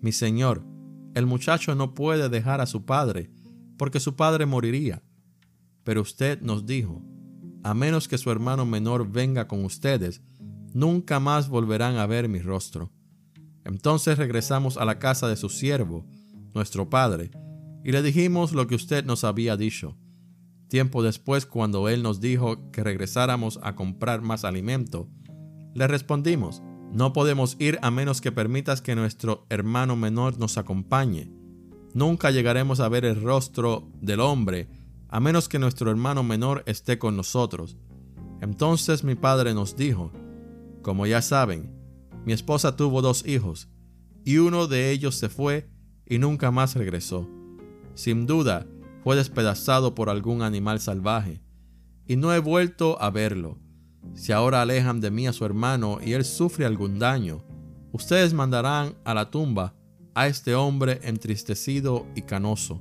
mi 0.00 0.12
señor, 0.12 0.64
el 1.14 1.26
muchacho 1.26 1.74
no 1.74 1.94
puede 1.94 2.28
dejar 2.28 2.60
a 2.60 2.66
su 2.66 2.84
padre, 2.84 3.30
porque 3.76 4.00
su 4.00 4.16
padre 4.16 4.46
moriría. 4.46 5.02
Pero 5.84 6.02
usted 6.02 6.40
nos 6.40 6.66
dijo, 6.66 7.02
a 7.62 7.74
menos 7.74 8.08
que 8.08 8.18
su 8.18 8.30
hermano 8.30 8.66
menor 8.66 9.10
venga 9.10 9.46
con 9.46 9.64
ustedes, 9.64 10.22
nunca 10.72 11.20
más 11.20 11.48
volverán 11.48 11.96
a 11.96 12.06
ver 12.06 12.28
mi 12.28 12.40
rostro. 12.40 12.90
Entonces 13.64 14.18
regresamos 14.18 14.76
a 14.76 14.84
la 14.84 14.98
casa 14.98 15.28
de 15.28 15.36
su 15.36 15.48
siervo, 15.48 16.04
nuestro 16.52 16.90
padre, 16.90 17.30
y 17.84 17.92
le 17.92 18.02
dijimos 18.02 18.52
lo 18.52 18.66
que 18.66 18.74
usted 18.74 19.04
nos 19.04 19.24
había 19.24 19.56
dicho. 19.56 19.96
Tiempo 20.68 21.02
después, 21.02 21.46
cuando 21.46 21.88
él 21.88 22.02
nos 22.02 22.20
dijo 22.20 22.70
que 22.72 22.82
regresáramos 22.82 23.60
a 23.62 23.76
comprar 23.76 24.22
más 24.22 24.44
alimento, 24.44 25.08
le 25.74 25.86
respondimos, 25.86 26.62
no 26.94 27.12
podemos 27.12 27.56
ir 27.58 27.78
a 27.82 27.90
menos 27.90 28.20
que 28.20 28.30
permitas 28.30 28.80
que 28.80 28.94
nuestro 28.94 29.46
hermano 29.50 29.96
menor 29.96 30.38
nos 30.38 30.56
acompañe. 30.58 31.28
Nunca 31.92 32.30
llegaremos 32.30 32.78
a 32.78 32.88
ver 32.88 33.04
el 33.04 33.20
rostro 33.20 33.88
del 34.00 34.20
hombre 34.20 34.68
a 35.08 35.20
menos 35.20 35.48
que 35.48 35.58
nuestro 35.58 35.90
hermano 35.90 36.22
menor 36.22 36.62
esté 36.66 36.98
con 36.98 37.16
nosotros. 37.16 37.76
Entonces 38.40 39.04
mi 39.04 39.14
padre 39.14 39.54
nos 39.54 39.76
dijo, 39.76 40.12
como 40.82 41.06
ya 41.06 41.20
saben, 41.20 41.72
mi 42.24 42.32
esposa 42.32 42.76
tuvo 42.76 43.02
dos 43.02 43.26
hijos, 43.26 43.68
y 44.24 44.38
uno 44.38 44.66
de 44.66 44.90
ellos 44.90 45.14
se 45.14 45.28
fue 45.28 45.68
y 46.06 46.18
nunca 46.18 46.50
más 46.50 46.74
regresó. 46.74 47.28
Sin 47.94 48.26
duda, 48.26 48.66
fue 49.02 49.14
despedazado 49.14 49.94
por 49.94 50.10
algún 50.10 50.42
animal 50.42 50.80
salvaje, 50.80 51.40
y 52.06 52.16
no 52.16 52.32
he 52.32 52.38
vuelto 52.38 53.00
a 53.00 53.10
verlo. 53.10 53.58
Si 54.12 54.32
ahora 54.32 54.62
alejan 54.62 55.00
de 55.00 55.10
mí 55.10 55.26
a 55.26 55.32
su 55.32 55.44
hermano 55.44 55.98
y 56.04 56.12
él 56.12 56.24
sufre 56.24 56.66
algún 56.66 56.98
daño, 56.98 57.42
ustedes 57.92 58.34
mandarán 58.34 58.94
a 59.04 59.14
la 59.14 59.30
tumba 59.30 59.74
a 60.14 60.26
este 60.28 60.54
hombre 60.54 61.00
entristecido 61.02 62.06
y 62.14 62.22
canoso. 62.22 62.80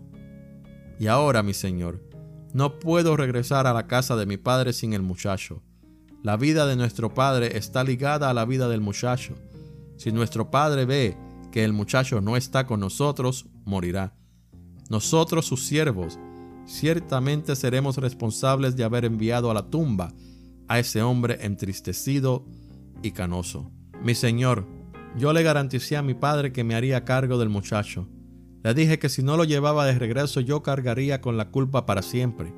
Y 1.00 1.08
ahora, 1.08 1.42
mi 1.42 1.54
señor, 1.54 2.02
no 2.54 2.80
puedo 2.80 3.18
regresar 3.18 3.66
a 3.66 3.74
la 3.74 3.88
casa 3.88 4.16
de 4.16 4.26
mi 4.26 4.38
padre 4.38 4.74
sin 4.74 4.94
el 4.94 5.02
muchacho. 5.02 5.64
La 6.22 6.38
vida 6.38 6.66
de 6.68 6.76
nuestro 6.76 7.14
padre 7.14 7.58
está 7.58 7.84
ligada 7.84 8.30
a 8.30 8.34
la 8.34 8.46
vida 8.46 8.70
del 8.70 8.82
muchacho. 8.82 9.34
Si 9.98 10.12
nuestro 10.12 10.52
padre 10.52 10.86
ve 10.86 11.18
que 11.52 11.64
el 11.64 11.74
muchacho 11.74 12.22
no 12.22 12.38
está 12.38 12.66
con 12.66 12.80
nosotros, 12.80 13.48
morirá. 13.66 14.16
Nosotros, 14.90 15.46
sus 15.46 15.66
siervos, 15.66 16.20
ciertamente 16.66 17.56
seremos 17.56 17.98
responsables 17.98 18.76
de 18.76 18.84
haber 18.84 19.06
enviado 19.06 19.50
a 19.50 19.54
la 19.54 19.70
tumba 19.70 20.14
a 20.74 20.80
ese 20.80 21.04
hombre 21.04 21.38
entristecido 21.42 22.48
y 23.04 23.12
canoso. 23.12 23.72
Mi 24.02 24.16
señor, 24.16 24.66
yo 25.16 25.32
le 25.32 25.44
garanticé 25.44 25.98
a 25.98 26.02
mi 26.02 26.16
padre 26.16 26.52
que 26.52 26.64
me 26.64 26.74
haría 26.74 27.06
cargo 27.06 27.38
del 27.38 27.50
muchacho. 27.50 28.10
Le 28.64 28.74
dije 28.74 28.98
que 28.98 29.08
si 29.08 29.22
no 29.22 29.38
lo 29.38 29.44
llevaba 29.44 29.86
de 29.86 30.00
regreso 30.00 30.40
yo 30.40 30.64
cargaría 30.64 31.22
con 31.22 31.38
la 31.38 31.52
culpa 31.52 31.86
para 31.86 32.02
siempre. 32.02 32.52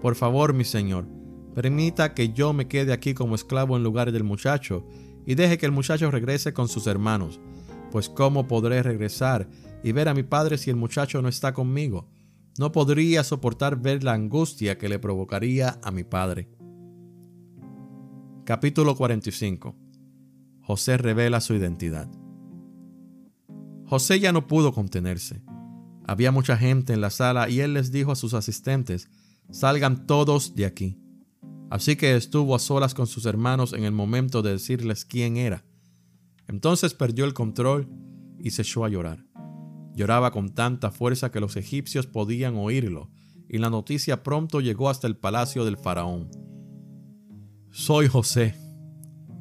Por 0.00 0.14
favor, 0.14 0.54
mi 0.54 0.64
señor, 0.64 1.06
permita 1.54 2.14
que 2.14 2.32
yo 2.32 2.54
me 2.54 2.66
quede 2.66 2.94
aquí 2.94 3.12
como 3.12 3.34
esclavo 3.34 3.76
en 3.76 3.82
lugar 3.82 4.10
del 4.10 4.24
muchacho 4.24 4.86
y 5.26 5.34
deje 5.34 5.58
que 5.58 5.66
el 5.66 5.72
muchacho 5.72 6.10
regrese 6.10 6.54
con 6.54 6.66
sus 6.66 6.86
hermanos. 6.86 7.40
Pues 7.90 8.08
¿cómo 8.08 8.48
podré 8.48 8.82
regresar 8.82 9.46
y 9.84 9.92
ver 9.92 10.08
a 10.08 10.14
mi 10.14 10.22
padre 10.22 10.56
si 10.56 10.70
el 10.70 10.76
muchacho 10.76 11.20
no 11.20 11.28
está 11.28 11.52
conmigo. 11.52 12.08
No 12.58 12.72
podría 12.72 13.22
soportar 13.22 13.76
ver 13.76 14.02
la 14.02 14.14
angustia 14.14 14.78
que 14.78 14.88
le 14.88 14.98
provocaría 14.98 15.78
a 15.82 15.90
mi 15.90 16.04
padre. 16.04 16.59
Capítulo 18.50 18.96
45 18.96 19.76
José 20.62 20.96
revela 20.96 21.40
su 21.40 21.54
identidad. 21.54 22.10
José 23.86 24.18
ya 24.18 24.32
no 24.32 24.48
pudo 24.48 24.72
contenerse. 24.72 25.40
Había 26.04 26.32
mucha 26.32 26.56
gente 26.56 26.92
en 26.92 27.00
la 27.00 27.10
sala 27.10 27.48
y 27.48 27.60
él 27.60 27.74
les 27.74 27.92
dijo 27.92 28.10
a 28.10 28.16
sus 28.16 28.34
asistentes, 28.34 29.08
salgan 29.52 30.04
todos 30.08 30.56
de 30.56 30.66
aquí. 30.66 30.98
Así 31.70 31.94
que 31.94 32.16
estuvo 32.16 32.56
a 32.56 32.58
solas 32.58 32.92
con 32.92 33.06
sus 33.06 33.24
hermanos 33.24 33.72
en 33.72 33.84
el 33.84 33.92
momento 33.92 34.42
de 34.42 34.50
decirles 34.50 35.04
quién 35.04 35.36
era. 35.36 35.64
Entonces 36.48 36.92
perdió 36.92 37.26
el 37.26 37.34
control 37.34 37.88
y 38.40 38.50
se 38.50 38.62
echó 38.62 38.84
a 38.84 38.88
llorar. 38.88 39.24
Lloraba 39.94 40.32
con 40.32 40.56
tanta 40.56 40.90
fuerza 40.90 41.30
que 41.30 41.38
los 41.38 41.54
egipcios 41.54 42.08
podían 42.08 42.56
oírlo, 42.56 43.10
y 43.48 43.58
la 43.58 43.70
noticia 43.70 44.24
pronto 44.24 44.60
llegó 44.60 44.88
hasta 44.90 45.06
el 45.06 45.16
palacio 45.16 45.64
del 45.64 45.76
faraón. 45.76 46.39
Soy 47.72 48.08
José, 48.08 48.56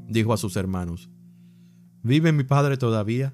dijo 0.08 0.34
a 0.34 0.38
sus 0.38 0.56
hermanos. 0.56 1.10
¿Vive 2.04 2.32
mi 2.32 2.44
padre 2.44 2.78
todavía? 2.78 3.34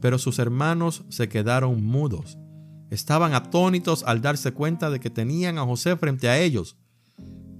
Pero 0.00 0.18
sus 0.18 0.40
hermanos 0.40 1.04
se 1.08 1.28
quedaron 1.28 1.84
mudos. 1.84 2.36
Estaban 2.90 3.32
atónitos 3.32 4.02
al 4.02 4.22
darse 4.22 4.50
cuenta 4.50 4.90
de 4.90 4.98
que 4.98 5.08
tenían 5.08 5.56
a 5.56 5.64
José 5.64 5.96
frente 5.96 6.28
a 6.28 6.40
ellos. 6.40 6.76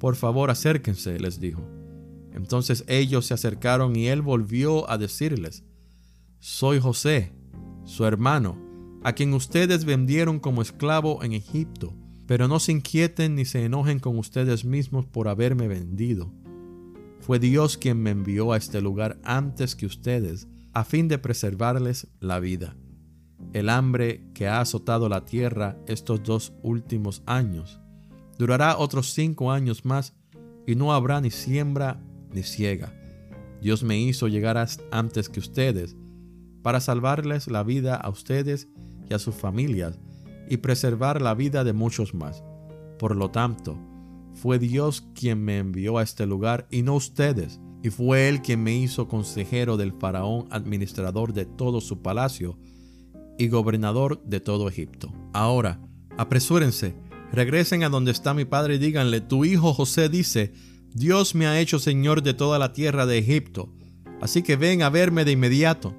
Por 0.00 0.16
favor, 0.16 0.50
acérquense, 0.50 1.20
les 1.20 1.38
dijo. 1.38 1.62
Entonces 2.32 2.84
ellos 2.88 3.26
se 3.26 3.34
acercaron 3.34 3.94
y 3.94 4.08
él 4.08 4.20
volvió 4.20 4.90
a 4.90 4.98
decirles, 4.98 5.62
Soy 6.40 6.80
José, 6.80 7.32
su 7.84 8.04
hermano, 8.04 8.58
a 9.04 9.12
quien 9.12 9.32
ustedes 9.32 9.84
vendieron 9.84 10.40
como 10.40 10.60
esclavo 10.60 11.22
en 11.22 11.34
Egipto. 11.34 11.94
Pero 12.30 12.46
no 12.46 12.60
se 12.60 12.70
inquieten 12.70 13.34
ni 13.34 13.44
se 13.44 13.64
enojen 13.64 13.98
con 13.98 14.16
ustedes 14.16 14.64
mismos 14.64 15.04
por 15.04 15.26
haberme 15.26 15.66
vendido. 15.66 16.30
Fue 17.18 17.40
Dios 17.40 17.76
quien 17.76 18.00
me 18.00 18.10
envió 18.10 18.52
a 18.52 18.56
este 18.56 18.80
lugar 18.80 19.18
antes 19.24 19.74
que 19.74 19.84
ustedes, 19.84 20.46
a 20.72 20.84
fin 20.84 21.08
de 21.08 21.18
preservarles 21.18 22.06
la 22.20 22.38
vida. 22.38 22.76
El 23.52 23.68
hambre 23.68 24.30
que 24.32 24.46
ha 24.46 24.60
azotado 24.60 25.08
la 25.08 25.24
tierra 25.24 25.76
estos 25.88 26.22
dos 26.22 26.52
últimos 26.62 27.24
años 27.26 27.80
durará 28.38 28.78
otros 28.78 29.12
cinco 29.12 29.50
años 29.50 29.84
más 29.84 30.14
y 30.68 30.76
no 30.76 30.92
habrá 30.92 31.20
ni 31.20 31.32
siembra 31.32 32.00
ni 32.32 32.44
ciega. 32.44 32.94
Dios 33.60 33.82
me 33.82 33.98
hizo 33.98 34.28
llegar 34.28 34.64
antes 34.92 35.28
que 35.28 35.40
ustedes 35.40 35.96
para 36.62 36.78
salvarles 36.78 37.48
la 37.48 37.64
vida 37.64 37.96
a 37.96 38.08
ustedes 38.08 38.68
y 39.08 39.14
a 39.14 39.18
sus 39.18 39.34
familias 39.34 39.98
y 40.50 40.58
preservar 40.58 41.22
la 41.22 41.34
vida 41.34 41.64
de 41.64 41.72
muchos 41.72 42.12
más. 42.12 42.42
Por 42.98 43.16
lo 43.16 43.30
tanto, 43.30 43.78
fue 44.34 44.58
Dios 44.58 45.06
quien 45.14 45.42
me 45.42 45.58
envió 45.58 45.96
a 45.96 46.02
este 46.02 46.26
lugar 46.26 46.66
y 46.70 46.82
no 46.82 46.96
ustedes, 46.96 47.60
y 47.82 47.90
fue 47.90 48.28
Él 48.28 48.42
quien 48.42 48.62
me 48.62 48.74
hizo 48.76 49.08
consejero 49.08 49.76
del 49.76 49.92
faraón, 49.92 50.48
administrador 50.50 51.32
de 51.32 51.46
todo 51.46 51.80
su 51.80 52.02
palacio 52.02 52.58
y 53.38 53.48
gobernador 53.48 54.22
de 54.24 54.40
todo 54.40 54.68
Egipto. 54.68 55.12
Ahora, 55.32 55.80
apresúrense, 56.18 56.94
regresen 57.32 57.84
a 57.84 57.88
donde 57.88 58.10
está 58.10 58.34
mi 58.34 58.44
padre 58.44 58.74
y 58.74 58.78
díganle, 58.78 59.20
tu 59.20 59.44
hijo 59.44 59.72
José 59.72 60.08
dice, 60.08 60.52
Dios 60.92 61.34
me 61.34 61.46
ha 61.46 61.60
hecho 61.60 61.78
señor 61.78 62.22
de 62.22 62.34
toda 62.34 62.58
la 62.58 62.72
tierra 62.72 63.06
de 63.06 63.18
Egipto, 63.18 63.72
así 64.20 64.42
que 64.42 64.56
ven 64.56 64.82
a 64.82 64.90
verme 64.90 65.24
de 65.24 65.32
inmediato. 65.32 65.94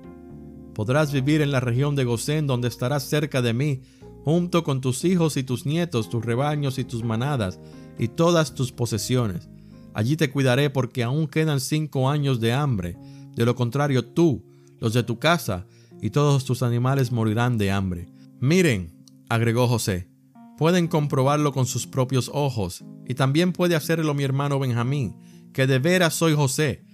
Podrás 0.75 1.11
vivir 1.11 1.41
en 1.41 1.51
la 1.51 1.59
región 1.59 1.95
de 1.95 2.03
Gosén, 2.03 2.47
donde 2.47 2.67
estarás 2.67 3.03
cerca 3.03 3.41
de 3.41 3.53
mí, 3.53 3.81
junto 4.23 4.63
con 4.63 4.81
tus 4.81 5.03
hijos 5.05 5.37
y 5.37 5.43
tus 5.43 5.65
nietos, 5.65 6.09
tus 6.09 6.23
rebaños 6.23 6.79
y 6.79 6.83
tus 6.83 7.03
manadas, 7.03 7.59
y 7.97 8.07
todas 8.07 8.55
tus 8.55 8.71
posesiones. 8.71 9.49
Allí 9.93 10.15
te 10.15 10.29
cuidaré 10.29 10.69
porque 10.69 11.03
aún 11.03 11.27
quedan 11.27 11.59
cinco 11.59 12.09
años 12.09 12.39
de 12.39 12.53
hambre. 12.53 12.97
De 13.35 13.45
lo 13.45 13.55
contrario, 13.55 14.05
tú, 14.05 14.45
los 14.79 14.93
de 14.93 15.03
tu 15.03 15.19
casa 15.19 15.67
y 16.01 16.09
todos 16.09 16.45
tus 16.45 16.63
animales 16.63 17.11
morirán 17.11 17.57
de 17.57 17.71
hambre. 17.71 18.07
Miren, 18.39 18.93
agregó 19.29 19.67
José, 19.67 20.09
pueden 20.57 20.87
comprobarlo 20.87 21.51
con 21.51 21.65
sus 21.65 21.87
propios 21.87 22.29
ojos, 22.33 22.83
y 23.05 23.13
también 23.13 23.53
puede 23.53 23.75
hacerlo 23.75 24.13
mi 24.13 24.23
hermano 24.23 24.59
Benjamín, 24.59 25.15
que 25.53 25.67
de 25.67 25.79
veras 25.79 26.13
soy 26.15 26.33
José, 26.33 26.85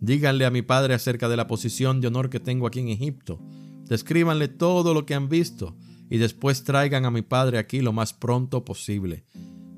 Díganle 0.00 0.44
a 0.44 0.50
mi 0.50 0.62
padre 0.62 0.94
acerca 0.94 1.28
de 1.28 1.36
la 1.36 1.46
posición 1.46 2.00
de 2.00 2.08
honor 2.08 2.28
que 2.28 2.40
tengo 2.40 2.66
aquí 2.66 2.80
en 2.80 2.88
Egipto. 2.88 3.40
Descríbanle 3.88 4.48
todo 4.48 4.94
lo 4.94 5.06
que 5.06 5.14
han 5.14 5.28
visto 5.28 5.76
y 6.08 6.18
después 6.18 6.64
traigan 6.64 7.04
a 7.04 7.10
mi 7.10 7.22
padre 7.22 7.58
aquí 7.58 7.80
lo 7.80 7.92
más 7.92 8.12
pronto 8.12 8.64
posible. 8.64 9.24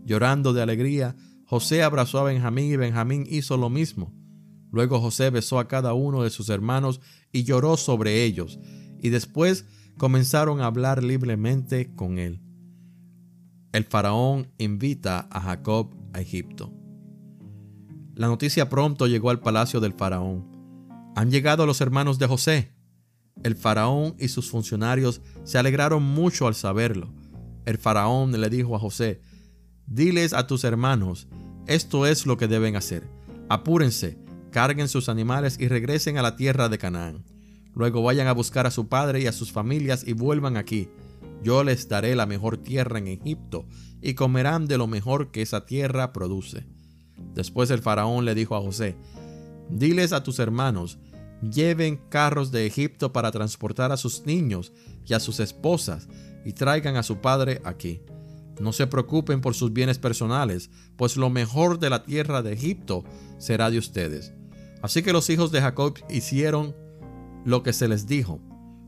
Llorando 0.05 0.53
de 0.53 0.63
alegría, 0.63 1.17
José 1.45 1.83
abrazó 1.83 2.19
a 2.19 2.25
Benjamín 2.25 2.73
y 2.73 2.77
Benjamín 2.77 3.27
hizo 3.29 3.57
lo 3.57 3.71
mismo. 3.71 4.13
Luego 4.71 5.01
José 5.01 5.31
besó 5.31 5.59
a 5.59 5.69
cada 5.69 5.95
uno 5.95 6.23
de 6.23 6.31
sus 6.31 6.49
hermanos 6.51 7.01
y 7.33 7.45
lloró 7.45 7.77
sobre 7.77 8.25
ellos, 8.25 8.59
y 9.01 9.09
después 9.09 9.67
comenzaron 9.97 10.61
a 10.61 10.67
hablar 10.67 11.03
libremente 11.03 11.95
con 11.95 12.19
él. 12.19 12.41
El 13.73 13.85
faraón 13.85 14.53
invita 14.59 15.29
a 15.31 15.41
Jacob 15.41 15.95
a 16.13 16.21
Egipto. 16.21 16.73
La 18.15 18.27
noticia 18.27 18.69
pronto 18.69 19.07
llegó 19.07 19.31
al 19.31 19.41
palacio 19.41 19.81
del 19.81 19.93
faraón. 19.93 20.47
Han 21.15 21.31
llegado 21.31 21.67
los 21.67 21.81
hermanos 21.81 22.19
de 22.19 22.27
José. 22.27 22.73
El 23.43 23.55
faraón 23.55 24.15
y 24.19 24.29
sus 24.29 24.51
funcionarios 24.51 25.21
se 25.45 25.59
alegraron 25.59 26.03
mucho 26.03 26.47
al 26.47 26.55
saberlo. 26.55 27.13
El 27.65 27.79
faraón 27.79 28.33
le 28.33 28.51
dijo 28.51 28.75
a 28.75 28.79
José, 28.79 29.21
diles 29.87 30.33
a 30.33 30.47
tus 30.47 30.65
hermanos, 30.65 31.29
esto 31.67 32.07
es 32.07 32.27
lo 32.27 32.37
que 32.37 32.49
deben 32.49 32.77
hacer. 32.77 33.09
Apúrense, 33.49 34.19
carguen 34.51 34.89
sus 34.89 35.09
animales 35.09 35.57
y 35.61 35.69
regresen 35.69 36.19
a 36.19 36.23
la 36.23 36.37
tierra 36.37 36.69
de 36.69 36.79
Canaán. 36.79 37.25
Luego 37.75 38.03
vayan 38.03 38.27
a 38.27 38.33
buscar 38.33 38.67
a 38.67 38.71
su 38.71 38.89
padre 38.89 39.21
y 39.21 39.27
a 39.27 39.33
sus 39.33 39.53
familias 39.53 40.05
y 40.07 40.13
vuelvan 40.13 40.57
aquí. 40.57 40.89
Yo 41.43 41.63
les 41.63 41.89
daré 41.89 42.17
la 42.17 42.27
mejor 42.27 42.57
tierra 42.57 42.99
en 42.99 43.07
Egipto 43.07 43.67
y 44.03 44.15
comerán 44.15 44.67
de 44.67 44.79
lo 44.79 44.87
mejor 44.87 45.31
que 45.31 45.43
esa 45.43 45.65
tierra 45.65 46.13
produce. 46.13 46.67
Después 47.35 47.71
el 47.71 47.81
faraón 47.81 48.25
le 48.25 48.35
dijo 48.35 48.57
a 48.57 48.61
José, 48.61 48.97
diles 49.71 50.13
a 50.13 50.23
tus 50.23 50.39
hermanos, 50.39 50.99
lleven 51.43 52.01
carros 52.09 52.51
de 52.51 52.67
Egipto 52.67 53.13
para 53.13 53.31
transportar 53.31 53.93
a 53.93 53.97
sus 53.97 54.27
niños 54.27 54.73
y 55.07 55.15
a 55.15 55.21
sus 55.21 55.41
esposas 55.41 56.09
y 56.45 56.53
traigan 56.53 56.97
a 56.97 57.03
su 57.03 57.21
padre 57.21 57.61
aquí. 57.65 58.03
No 58.61 58.73
se 58.73 58.87
preocupen 58.87 59.41
por 59.41 59.55
sus 59.55 59.73
bienes 59.73 59.99
personales, 59.99 60.71
pues 60.97 61.17
lo 61.17 61.31
mejor 61.31 61.79
de 61.79 61.91
la 61.91 62.03
tierra 62.05 62.43
de 62.43 62.53
Egipto 62.53 63.05
será 63.39 63.71
de 63.71 63.79
ustedes. 63.79 64.33
Así 64.83 65.03
que 65.03 65.13
los 65.13 65.31
hijos 65.31 65.53
de 65.53 65.61
Jacob 65.61 65.95
hicieron 66.09 66.75
lo 67.45 67.63
que 67.63 67.73
se 67.73 67.89
les 67.89 68.07
dijo. 68.07 68.41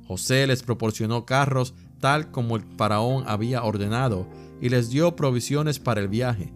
José 0.06 0.46
les 0.46 0.62
proporcionó 0.62 1.24
carros 1.24 1.74
tal 2.00 2.30
como 2.30 2.56
el 2.56 2.62
faraón 2.76 3.24
había 3.26 3.62
ordenado 3.62 4.26
y 4.60 4.70
les 4.70 4.90
dio 4.90 5.14
provisiones 5.14 5.78
para 5.78 6.00
el 6.00 6.08
viaje. 6.08 6.52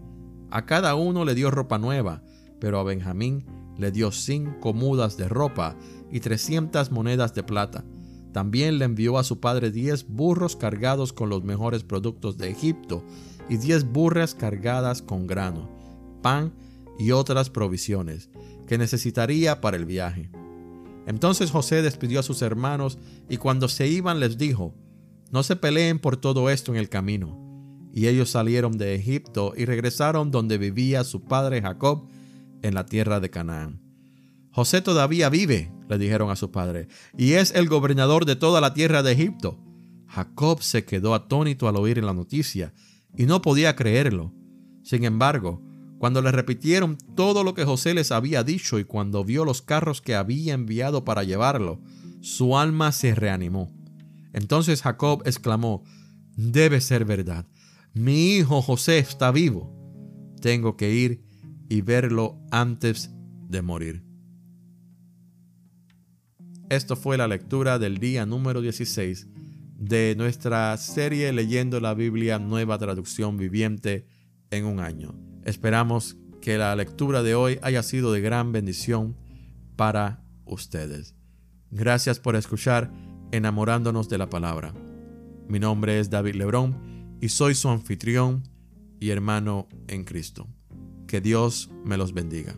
A 0.51 0.67
cada 0.67 0.95
uno 0.95 1.25
le 1.25 1.35
dio 1.35 1.51
ropa 1.51 1.79
nueva, 1.79 2.23
pero 2.61 2.79
a 2.79 2.85
Benjamín 2.85 3.45
le 3.79 3.91
dio 3.91 4.13
cinco 4.13 4.73
mudas 4.73 5.17
de 5.17 5.29
ropa 5.29 5.77
y 6.11 6.21
trescientas 6.21 6.91
monedas 6.91 7.35
de 7.35 7.43
plata. 7.43 7.85
También 8.33 8.79
le 8.79 8.85
envió 8.85 9.19
a 9.19 9.25
su 9.25 9.41
padre 9.41 9.71
diez 9.71 10.07
burros 10.09 10.57
cargados 10.57 11.13
con 11.13 11.29
los 11.29 11.45
mejores 11.45 11.85
productos 11.85 12.37
de 12.37 12.51
Egipto 12.51 13.05
y 13.49 13.59
diez 13.59 13.85
burras 13.85 14.35
cargadas 14.35 15.03
con 15.03 15.27
grano, 15.27 15.69
pan 16.23 16.53
y 16.99 17.13
otras 17.13 17.51
provisiones 17.51 18.31
que 18.67 18.79
necesitaría 18.79 19.61
para 19.61 19.77
el 19.77 19.85
viaje. 19.85 20.31
Entonces 21.07 21.51
José 21.51 21.83
despidió 21.83 22.21
a 22.21 22.23
sus 22.23 22.43
hermanos 22.43 22.99
y 23.29 23.37
cuando 23.37 23.69
se 23.69 23.87
iban 23.89 24.21
les 24.21 24.39
dijo, 24.39 24.75
no 25.31 25.43
se 25.43 25.57
peleen 25.57 25.99
por 25.99 26.17
todo 26.17 26.49
esto 26.49 26.73
en 26.73 26.79
el 26.79 26.89
camino. 26.89 27.41
Y 27.93 28.09
ellos 28.09 28.31
salieron 28.31 28.79
de 28.79 28.95
Egipto 28.95 29.53
y 29.57 29.67
regresaron 29.67 30.31
donde 30.31 30.59
vivía 30.59 31.05
su 31.05 31.23
padre 31.23 31.63
Jacob 31.63 32.09
en 32.65 32.75
la 32.75 32.87
tierra 32.87 33.21
de 33.21 33.31
Canaán. 33.31 33.81
José 34.51 34.81
todavía 34.81 35.29
vive, 35.29 35.73
le 35.89 35.99
dijeron 35.99 36.31
a 36.31 36.37
su 36.37 36.51
padre, 36.51 36.89
y 37.17 37.33
es 37.33 37.53
el 37.53 37.69
gobernador 37.69 38.25
de 38.25 38.37
toda 38.37 38.61
la 38.61 38.73
tierra 38.73 39.03
de 39.03 39.13
Egipto. 39.13 39.59
Jacob 40.07 40.63
se 40.63 40.85
quedó 40.85 41.15
atónito 41.15 41.69
al 41.69 41.77
oír 41.77 42.03
la 42.03 42.13
noticia 42.13 42.73
y 43.17 43.27
no 43.27 43.43
podía 43.43 43.75
creerlo. 43.75 44.33
Sin 44.83 45.05
embargo, 45.05 45.61
cuando 45.99 46.23
le 46.23 46.31
repitieron 46.33 46.97
todo 47.17 47.43
lo 47.43 47.55
que 47.55 47.65
José 47.65 47.95
les 47.95 48.13
había 48.13 48.45
dicho 48.45 48.79
y 48.79 48.85
cuando 48.85 49.25
vio 49.25 49.45
los 49.45 49.61
carros 49.61 50.01
que 50.01 50.15
había 50.15 50.55
enviado 50.55 51.05
para 51.05 51.25
llevarlo, 51.25 51.81
su 52.21 52.57
alma 52.57 52.93
se 52.93 53.15
reanimó. 53.15 53.73
Entonces 54.33 54.83
Jacob 54.83 55.23
exclamó, 55.25 55.83
debe 56.37 56.81
ser 56.81 57.05
verdad, 57.05 57.47
mi 57.93 58.37
hijo 58.37 58.63
José 58.63 58.99
está 58.99 59.31
vivo. 59.31 59.73
Tengo 60.41 60.77
que 60.77 60.93
ir 60.93 61.24
y 61.69 61.81
verlo 61.81 62.39
antes 62.51 63.11
de 63.49 63.63
morir. 63.63 64.05
Esto 66.71 66.97
fue 66.97 67.17
la 67.17 67.29
lectura 67.29 67.79
del 67.79 67.99
día 67.99 68.27
número 68.27 68.61
16 68.61 69.29
de 69.77 70.15
nuestra 70.17 70.77
serie 70.77 71.33
Leyendo 71.33 71.81
la 71.81 71.95
Biblia 71.95 72.39
Nueva 72.39 72.79
Traducción 72.79 73.37
Viviente 73.37 74.07
en 74.51 74.65
un 74.65 74.81
año. 74.81 75.15
Esperamos 75.45 76.17
que 76.41 76.59
la 76.59 76.75
lectura 76.75 77.23
de 77.23 77.35
hoy 77.35 77.59
haya 77.63 77.83
sido 77.83 78.13
de 78.13 78.21
gran 78.21 78.53
bendición 78.53 79.17
para 79.77 80.25
ustedes. 80.45 81.15
Gracias 81.71 82.21
por 82.21 82.37
escuchar 82.37 82.91
Enamorándonos 83.33 84.09
de 84.09 84.19
la 84.19 84.31
Palabra. 84.31 84.73
Mi 85.49 85.59
nombre 85.59 85.99
es 85.99 86.09
David 86.09 86.37
Lebrón 86.37 87.19
y 87.21 87.29
soy 87.29 87.55
su 87.55 87.69
anfitrión 87.69 88.45
y 89.01 89.11
hermano 89.11 89.69
en 89.89 90.05
Cristo. 90.05 90.49
Que 91.15 91.21
Dios 91.21 91.71
me 91.85 91.97
los 91.97 92.13
bendiga. 92.13 92.57